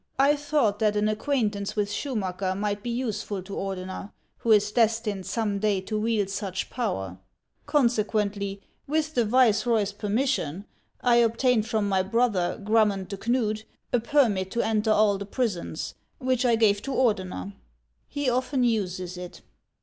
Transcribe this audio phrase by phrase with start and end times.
[0.17, 5.27] I thought that an acquaintance with Schumacker might be useful to Ordener, who is destined
[5.27, 7.19] some day to wield such power;
[7.67, 10.65] consequently, with the viceroy's permission,
[11.01, 15.25] I obtained from my brother, Grum mond de Knud, a permit to enter all the
[15.27, 17.53] prisons, which I gave to Ordener.
[18.07, 19.41] He often uses it."